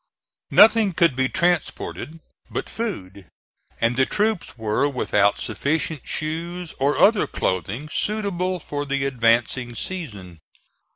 Nothing 0.49 0.93
could 0.93 1.15
be 1.15 1.29
transported 1.29 2.21
but 2.49 2.67
food, 2.71 3.27
and 3.79 3.95
the 3.95 4.07
troops 4.07 4.57
were 4.57 4.89
without 4.89 5.37
sufficient 5.37 6.07
shoes 6.07 6.73
or 6.79 6.97
other 6.97 7.27
clothing 7.27 7.87
suitable 7.87 8.59
for 8.59 8.83
the 8.83 9.05
advancing 9.05 9.75
season. 9.75 10.39